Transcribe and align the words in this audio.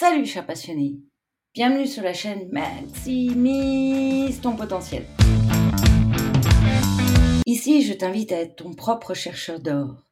Salut 0.00 0.24
chers 0.24 0.46
passionnés, 0.46 0.96
bienvenue 1.52 1.86
sur 1.86 2.02
la 2.02 2.14
chaîne 2.14 2.48
Maximise 2.50 4.40
ton 4.40 4.56
potentiel. 4.56 5.04
Ici, 7.44 7.82
je 7.82 7.92
t'invite 7.92 8.32
à 8.32 8.40
être 8.40 8.56
ton 8.56 8.72
propre 8.72 9.12
chercheur 9.12 9.60
d'or. 9.60 10.06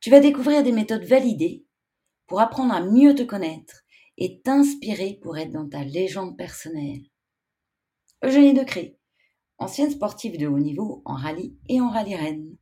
Tu 0.00 0.08
vas 0.08 0.20
découvrir 0.20 0.62
des 0.62 0.72
méthodes 0.72 1.04
validées 1.04 1.66
pour 2.26 2.40
apprendre 2.40 2.72
à 2.72 2.80
mieux 2.80 3.14
te 3.14 3.24
connaître 3.24 3.82
et 4.16 4.40
t'inspirer 4.40 5.18
pour 5.20 5.36
être 5.36 5.52
dans 5.52 5.68
ta 5.68 5.84
légende 5.84 6.38
personnelle. 6.38 7.02
Eugénie 8.24 8.54
Decré, 8.54 8.98
ancienne 9.58 9.90
sportive 9.90 10.38
de 10.38 10.46
haut 10.46 10.58
niveau 10.58 11.02
en 11.04 11.16
rallye 11.16 11.58
et 11.68 11.78
en 11.78 11.90
rallye 11.90 12.16
Rennes. 12.16 12.56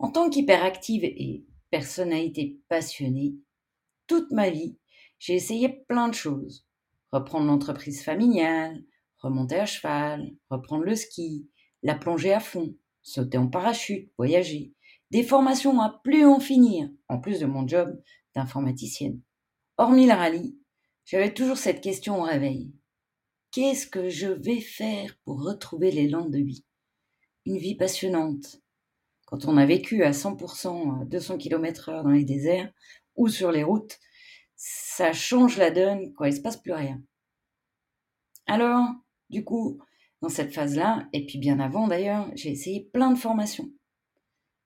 En 0.00 0.10
tant 0.10 0.28
qu'hyperactive 0.28 1.04
et 1.04 1.44
personnalité 1.70 2.58
passionnée, 2.68 3.34
toute 4.06 4.30
ma 4.30 4.50
vie, 4.50 4.76
j'ai 5.18 5.34
essayé 5.34 5.84
plein 5.88 6.08
de 6.08 6.14
choses. 6.14 6.66
Reprendre 7.12 7.46
l'entreprise 7.46 8.02
familiale, 8.02 8.82
remonter 9.18 9.56
à 9.56 9.66
cheval, 9.66 10.30
reprendre 10.50 10.84
le 10.84 10.94
ski, 10.94 11.48
la 11.82 11.94
plongée 11.94 12.32
à 12.32 12.40
fond, 12.40 12.74
sauter 13.02 13.38
en 13.38 13.48
parachute, 13.48 14.10
voyager, 14.16 14.72
des 15.10 15.22
formations 15.22 15.80
à 15.80 16.00
plus 16.04 16.24
en 16.24 16.40
finir, 16.40 16.88
en 17.08 17.18
plus 17.18 17.40
de 17.40 17.46
mon 17.46 17.66
job 17.66 18.00
d'informaticienne. 18.34 19.20
Hormis 19.76 20.06
la 20.06 20.16
rallye, 20.16 20.58
j'avais 21.04 21.32
toujours 21.32 21.56
cette 21.56 21.80
question 21.80 22.20
au 22.20 22.22
réveil. 22.22 22.72
Qu'est-ce 23.50 23.86
que 23.86 24.08
je 24.08 24.28
vais 24.28 24.60
faire 24.60 25.16
pour 25.24 25.42
retrouver 25.42 25.90
l'élan 25.90 26.28
de 26.28 26.38
vie? 26.38 26.64
Une 27.46 27.56
vie 27.56 27.76
passionnante, 27.76 28.60
quand 29.28 29.44
on 29.44 29.58
a 29.58 29.66
vécu 29.66 30.04
à 30.04 30.12
100% 30.12 31.06
200 31.06 31.36
km 31.36 31.90
heure 31.90 32.02
dans 32.02 32.12
les 32.12 32.24
déserts 32.24 32.72
ou 33.14 33.28
sur 33.28 33.52
les 33.52 33.62
routes, 33.62 33.98
ça 34.56 35.12
change 35.12 35.58
la 35.58 35.70
donne 35.70 36.14
quand 36.14 36.24
il 36.24 36.32
se 36.32 36.40
passe 36.40 36.56
plus 36.56 36.72
rien. 36.72 37.02
Alors, 38.46 38.88
du 39.28 39.44
coup, 39.44 39.82
dans 40.22 40.30
cette 40.30 40.54
phase-là, 40.54 41.06
et 41.12 41.26
puis 41.26 41.38
bien 41.38 41.60
avant 41.60 41.88
d'ailleurs, 41.88 42.30
j'ai 42.34 42.50
essayé 42.50 42.88
plein 42.90 43.10
de 43.10 43.18
formations. 43.18 43.70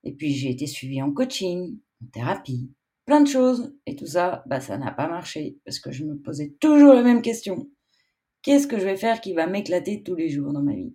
Et 0.05 0.15
puis 0.15 0.33
j'ai 0.33 0.51
été 0.51 0.69
suivie 0.69 1.03
en 1.03 1.13
coaching, 1.13 1.81
en 2.01 2.07
thérapie, 2.13 2.71
plein 3.05 3.21
de 3.21 3.29
choses. 3.29 3.75
Et 3.87 3.97
tout 3.97 4.07
ça, 4.07 4.45
bah, 4.47 4.61
ça 4.61 4.79
n'a 4.79 4.93
pas 4.93 5.09
marché 5.09 5.59
parce 5.65 5.81
que 5.81 5.91
je 5.91 6.05
me 6.05 6.21
posais 6.21 6.55
toujours 6.61 6.95
la 6.95 7.03
même 7.03 7.23
question. 7.23 7.69
Qu'est-ce 8.43 8.69
que 8.69 8.79
je 8.79 8.85
vais 8.85 8.97
faire 8.97 9.21
qui 9.21 9.33
va 9.33 9.49
m'éclater 9.49 10.05
tous 10.05 10.15
les 10.15 10.29
jours 10.29 10.53
dans 10.53 10.63
ma 10.63 10.77
vie? 10.77 10.95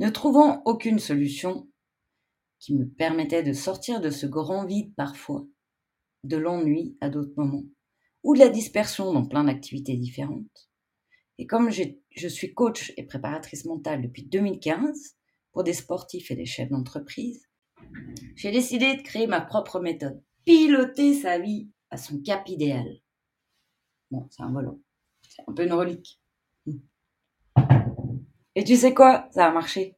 Ne 0.00 0.08
trouvant 0.08 0.62
aucune 0.64 0.98
solution 0.98 1.68
qui 2.58 2.74
me 2.74 2.88
permettait 2.88 3.42
de 3.42 3.52
sortir 3.52 4.00
de 4.00 4.10
ce 4.10 4.26
grand 4.26 4.64
vide 4.64 4.94
parfois, 4.96 5.46
de 6.24 6.38
l'ennui 6.38 6.96
à 7.00 7.10
d'autres 7.10 7.34
moments, 7.36 7.64
ou 8.22 8.34
de 8.34 8.40
la 8.40 8.48
dispersion 8.48 9.12
dans 9.12 9.26
plein 9.26 9.44
d'activités 9.44 9.96
différentes. 9.96 10.70
Et 11.38 11.46
comme 11.46 11.70
je 11.70 12.28
suis 12.28 12.54
coach 12.54 12.92
et 12.96 13.04
préparatrice 13.04 13.66
mentale 13.66 14.02
depuis 14.02 14.24
2015 14.24 15.16
pour 15.52 15.64
des 15.64 15.74
sportifs 15.74 16.30
et 16.30 16.36
des 16.36 16.46
chefs 16.46 16.70
d'entreprise, 16.70 17.46
j'ai 18.36 18.50
décidé 18.50 18.96
de 18.96 19.02
créer 19.02 19.26
ma 19.26 19.40
propre 19.40 19.80
méthode, 19.80 20.22
piloter 20.44 21.14
sa 21.14 21.38
vie 21.38 21.70
à 21.90 21.96
son 21.98 22.20
cap 22.20 22.48
idéal. 22.48 23.00
Bon, 24.10 24.26
c'est 24.30 24.42
un 24.42 24.52
volant, 24.52 24.80
c'est 25.28 25.42
un 25.46 25.52
peu 25.52 25.64
une 25.64 25.72
relique. 25.72 26.20
Et 28.54 28.64
tu 28.64 28.76
sais 28.76 28.94
quoi? 28.94 29.28
Ça 29.32 29.46
a 29.46 29.52
marché. 29.52 29.96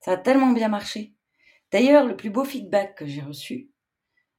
Ça 0.00 0.12
a 0.12 0.16
tellement 0.16 0.52
bien 0.52 0.68
marché. 0.68 1.14
D'ailleurs, 1.72 2.06
le 2.06 2.16
plus 2.16 2.30
beau 2.30 2.44
feedback 2.44 2.96
que 2.96 3.06
j'ai 3.06 3.22
reçu 3.22 3.70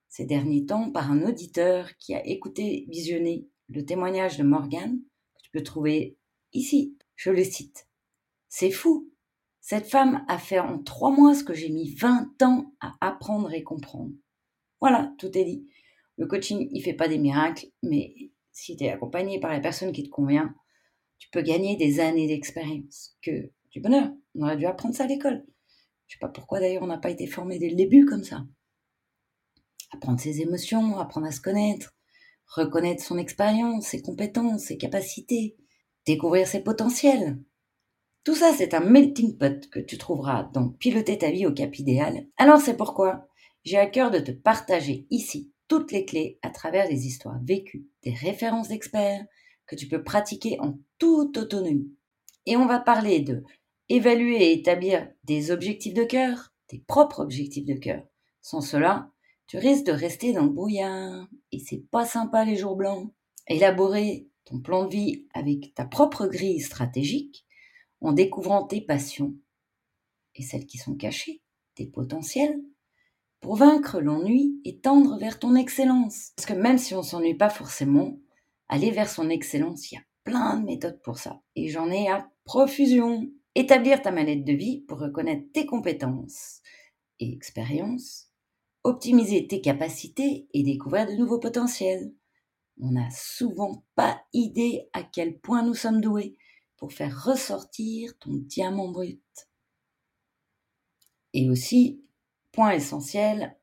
ces 0.10 0.26
derniers 0.26 0.66
temps 0.66 0.92
par 0.92 1.12
un 1.12 1.24
auditeur 1.24 1.96
qui 1.98 2.16
a 2.16 2.26
écouté, 2.26 2.86
visionné 2.90 3.48
le 3.68 3.86
témoignage 3.86 4.38
de 4.38 4.44
Morgane, 4.44 5.00
que 5.36 5.42
tu 5.44 5.52
peux 5.52 5.64
trouver 5.64 6.18
ici, 6.52 6.98
je 7.16 7.30
le 7.30 7.44
cite. 7.44 7.88
C'est 8.48 8.72
fou. 8.72 9.12
Cette 9.62 9.86
femme 9.86 10.26
a 10.28 10.40
fait 10.40 10.60
en 10.60 10.80
trois 10.80 11.12
mois 11.12 11.36
ce 11.36 11.44
que 11.44 11.54
j'ai 11.54 11.70
mis 11.70 11.94
20 11.94 12.42
ans 12.42 12.74
à 12.82 12.96
apprendre 13.02 13.54
et 13.54 13.64
comprendre. 13.64 14.12
Voilà, 14.82 15.14
tout 15.20 15.38
est 15.38 15.46
dit. 15.46 15.68
Le 16.18 16.26
coaching, 16.26 16.68
il 16.72 16.82
fait 16.82 16.94
pas 16.94 17.08
des 17.08 17.20
miracles, 17.20 17.68
mais 17.84 18.32
si 18.52 18.76
tu 18.76 18.86
es 18.86 18.90
accompagné 18.90 19.40
par 19.40 19.52
la 19.52 19.60
personne 19.60 19.92
qui 19.92 20.04
te 20.04 20.10
convient, 20.10 20.56
tu 21.20 21.30
peux 21.32 21.42
gagner 21.42 21.76
des 21.76 22.00
années 22.00 22.28
d'expérience. 22.28 23.16
Que 23.22 23.52
du 23.72 23.82
bonheur. 23.82 24.10
On 24.36 24.44
aurait 24.44 24.58
dû 24.58 24.66
apprendre 24.66 24.96
ça 24.96 25.04
à 25.04 25.08
l'école. 25.08 25.46
Je 26.08 26.16
sais 26.16 26.20
pas 26.20 26.30
pourquoi 26.30 26.60
d'ailleurs 26.60 26.84
on 26.84 26.88
n'a 26.88 26.98
pas 26.98 27.12
été 27.12 27.28
formé 27.28 27.60
dès 27.60 27.70
le 27.70 27.76
début 27.76 28.06
comme 28.06 28.24
ça. 28.24 28.44
Apprendre 29.92 30.20
ses 30.20 30.42
émotions, 30.42 30.98
apprendre 30.98 31.28
à 31.28 31.32
se 31.32 31.42
connaître, 31.42 31.96
reconnaître 32.48 33.04
son 33.04 33.18
expérience, 33.18 33.88
ses 33.88 34.02
compétences, 34.02 34.64
ses 34.64 34.78
capacités, 34.78 35.56
découvrir 36.06 36.48
ses 36.48 36.62
potentiels. 36.62 37.40
Tout 38.24 38.36
ça, 38.36 38.54
c'est 38.58 38.74
un 38.74 38.82
melting 38.82 39.38
pot 39.38 39.70
que 39.70 39.80
tu 39.80 39.98
trouveras 39.98 40.50
dans 40.54 40.70
Piloter 40.70 41.18
ta 41.18 41.32
vie 41.32 41.46
au 41.46 41.54
cap 41.54 41.78
idéal. 41.78 42.28
Alors 42.38 42.60
c'est 42.60 42.78
pourquoi 42.78 43.28
j'ai 43.64 43.78
à 43.78 43.88
cœur 43.88 44.12
de 44.12 44.20
te 44.20 44.32
partager 44.32 45.06
ici 45.10 45.52
toutes 45.68 45.92
les 45.92 46.06
clés 46.06 46.40
à 46.42 46.50
travers 46.50 46.88
des 46.90 47.06
histoires 47.06 47.40
vécues, 47.44 47.88
des 48.04 48.14
références 48.14 48.70
d'experts 48.70 49.26
que 49.70 49.76
tu 49.76 49.88
peux 49.88 50.04
pratiquer 50.04 50.60
en 50.60 50.80
toute 50.98 51.38
autonomie. 51.38 51.94
Et 52.48 52.58
on 52.58 52.66
va 52.66 52.80
parler 52.80 53.20
de 53.20 53.44
évaluer 53.88 54.44
et 54.44 54.54
établir 54.54 55.08
des 55.24 55.52
objectifs 55.52 55.94
de 55.94 56.04
cœur, 56.04 56.52
tes 56.68 56.80
propres 56.80 57.22
objectifs 57.22 57.66
de 57.66 57.76
cœur. 57.76 58.04
Sans 58.42 58.62
cela, 58.62 59.12
tu 59.48 59.58
risques 59.58 59.86
de 59.86 59.92
rester 59.92 60.34
dans 60.34 60.44
le 60.44 60.50
brouillard 60.50 61.28
et 61.52 61.60
c'est 61.60 61.86
pas 61.92 62.06
sympa 62.06 62.46
les 62.46 62.56
jours 62.56 62.76
blancs. 62.76 63.14
Élaborer 63.48 64.28
ton 64.46 64.60
plan 64.60 64.86
de 64.86 64.92
vie 64.92 65.28
avec 65.34 65.76
ta 65.76 65.86
propre 65.86 66.26
grille 66.26 66.62
stratégique 66.62 67.46
en 68.02 68.12
découvrant 68.12 68.66
tes 68.66 68.82
passions 68.82 69.36
et 70.36 70.42
celles 70.42 70.66
qui 70.66 70.78
sont 70.78 70.96
cachées, 70.96 71.42
tes 71.76 71.86
potentiels, 71.86 72.60
pour 73.40 73.56
vaincre 73.56 74.00
l'ennui 74.00 74.60
et 74.66 74.80
tendre 74.80 75.18
vers 75.20 75.38
ton 75.38 75.56
excellence. 75.56 76.32
Parce 76.36 76.48
que 76.48 76.54
même 76.54 76.78
si 76.78 76.96
on 76.96 77.04
s'ennuie 77.04 77.36
pas 77.36 77.50
forcément, 77.50 78.20
aller 78.70 78.92
vers 78.92 79.10
son 79.10 79.30
excellence, 79.30 79.92
il 79.92 79.96
y 79.96 79.98
a 79.98 80.04
plein 80.24 80.58
de 80.58 80.66
méthodes 80.66 81.02
pour 81.02 81.18
ça. 81.18 81.42
Et 81.56 81.70
j'en 81.70 81.92
ai 81.92 82.08
à 82.08 82.30
profusion. 82.46 83.30
Établir 83.56 84.02
ta 84.02 84.12
mallette 84.12 84.46
de 84.46 84.54
vie 84.54 84.82
pour 84.82 85.00
reconnaître 85.00 85.52
tes 85.52 85.66
compétences 85.66 86.62
et 87.20 87.34
expériences. 87.34 88.28
Optimiser 88.84 89.48
tes 89.48 89.60
capacités 89.60 90.48
et 90.54 90.64
découvrir 90.64 91.08
de 91.08 91.16
nouveaux 91.16 91.40
potentiels. 91.40 92.14
On 92.80 92.92
n'a 92.92 93.10
souvent 93.10 93.84
pas 93.96 94.22
idée 94.32 94.88
à 94.94 95.04
quel 95.04 95.38
point 95.40 95.64
nous 95.64 95.74
sommes 95.74 96.00
doués 96.00 96.38
pour 96.78 96.94
faire 96.94 97.26
ressortir 97.26 98.18
ton 98.20 98.36
diamant 98.36 98.90
brut. 98.90 99.22
Et 101.34 101.50
aussi, 101.50 102.02
point 102.52 102.72
essentiel, 102.72 103.58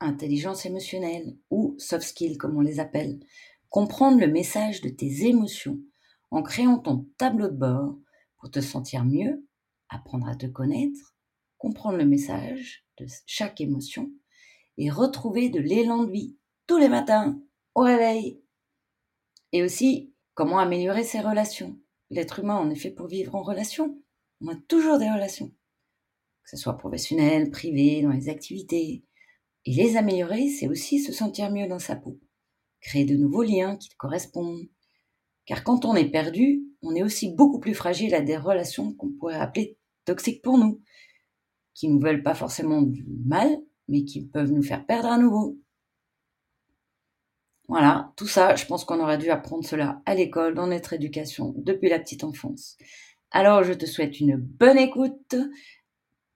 intelligence 0.00 0.66
émotionnelle 0.66 1.36
ou 1.50 1.76
soft 1.78 2.04
skills 2.04 2.36
comme 2.36 2.56
on 2.56 2.60
les 2.60 2.80
appelle. 2.80 3.20
Comprendre 3.70 4.20
le 4.20 4.28
message 4.28 4.80
de 4.80 4.88
tes 4.88 5.26
émotions 5.26 5.78
en 6.30 6.42
créant 6.42 6.78
ton 6.78 7.06
tableau 7.18 7.48
de 7.48 7.56
bord 7.56 7.96
pour 8.38 8.50
te 8.50 8.60
sentir 8.60 9.04
mieux, 9.04 9.46
apprendre 9.88 10.28
à 10.28 10.36
te 10.36 10.46
connaître, 10.46 11.14
comprendre 11.58 11.98
le 11.98 12.06
message 12.06 12.86
de 12.98 13.06
chaque 13.26 13.60
émotion 13.60 14.10
et 14.78 14.90
retrouver 14.90 15.48
de 15.48 15.60
l'élan 15.60 16.04
de 16.04 16.10
vie 16.10 16.36
tous 16.66 16.78
les 16.78 16.88
matins 16.88 17.40
au 17.74 17.82
réveil. 17.82 18.42
Et 19.52 19.62
aussi, 19.62 20.12
comment 20.34 20.58
améliorer 20.58 21.04
ses 21.04 21.20
relations. 21.20 21.78
L'être 22.10 22.40
humain 22.40 22.56
en 22.56 22.74
fait 22.74 22.90
pour 22.90 23.06
vivre 23.06 23.34
en 23.34 23.42
relation. 23.42 24.00
On 24.40 24.48
a 24.48 24.56
toujours 24.68 24.98
des 24.98 25.10
relations, 25.10 25.48
que 25.48 26.50
ce 26.50 26.56
soit 26.56 26.76
professionnelles, 26.76 27.50
privées, 27.50 28.02
dans 28.02 28.10
les 28.10 28.28
activités. 28.28 29.04
Et 29.64 29.72
les 29.72 29.96
améliorer, 29.96 30.48
c'est 30.48 30.68
aussi 30.68 31.00
se 31.00 31.12
sentir 31.12 31.50
mieux 31.50 31.66
dans 31.66 31.78
sa 31.78 31.96
peau. 31.96 32.20
Créer 32.86 33.04
de 33.04 33.16
nouveaux 33.16 33.42
liens 33.42 33.74
qui 33.76 33.88
te 33.88 33.96
correspondent, 33.96 34.68
car 35.44 35.64
quand 35.64 35.84
on 35.84 35.96
est 35.96 36.08
perdu, 36.08 36.62
on 36.82 36.94
est 36.94 37.02
aussi 37.02 37.34
beaucoup 37.34 37.58
plus 37.58 37.74
fragile 37.74 38.14
à 38.14 38.20
des 38.20 38.36
relations 38.36 38.94
qu'on 38.94 39.10
pourrait 39.10 39.34
appeler 39.34 39.76
toxiques 40.04 40.40
pour 40.40 40.56
nous, 40.56 40.80
qui 41.74 41.88
nous 41.88 41.98
veulent 41.98 42.22
pas 42.22 42.36
forcément 42.36 42.82
du 42.82 43.04
mal, 43.24 43.58
mais 43.88 44.04
qui 44.04 44.24
peuvent 44.24 44.52
nous 44.52 44.62
faire 44.62 44.86
perdre 44.86 45.08
à 45.08 45.18
nouveau. 45.18 45.58
Voilà, 47.66 48.12
tout 48.16 48.28
ça, 48.28 48.54
je 48.54 48.64
pense 48.66 48.84
qu'on 48.84 49.00
aurait 49.00 49.18
dû 49.18 49.30
apprendre 49.30 49.64
cela 49.64 50.00
à 50.06 50.14
l'école, 50.14 50.54
dans 50.54 50.68
notre 50.68 50.92
éducation, 50.92 51.54
depuis 51.56 51.88
la 51.88 51.98
petite 51.98 52.22
enfance. 52.22 52.76
Alors, 53.32 53.64
je 53.64 53.72
te 53.72 53.84
souhaite 53.86 54.20
une 54.20 54.36
bonne 54.36 54.78
écoute 54.78 55.34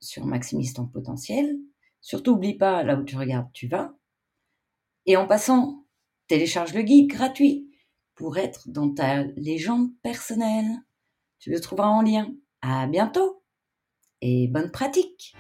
sur 0.01 0.27
Maximise 0.27 0.73
ton 0.73 0.89
potentiel. 0.89 1.57
Surtout, 2.01 2.33
n'oublie 2.33 2.59
pas, 2.59 2.83
là 2.83 2.97
où 2.97 3.05
tu 3.05 3.17
regardes, 3.17 3.53
tu 3.53 3.69
vas. 3.69 3.95
Et 5.07 5.17
en 5.17 5.29
passant, 5.29 5.80
télécharge 6.31 6.75
le 6.75 6.83
guide 6.83 7.09
gratuit 7.09 7.69
pour 8.15 8.39
être 8.39 8.69
dans 8.69 8.95
ta 8.95 9.25
légende 9.37 9.91
personnelle. 10.01 10.79
Tu 11.41 11.51
le 11.51 11.61
trouveras 11.61 11.89
en 11.89 12.03
lien. 12.03 12.33
À 12.63 12.87
bientôt 12.87 13.43
et 14.21 14.47
bonne 14.47 14.71
pratique! 14.71 15.35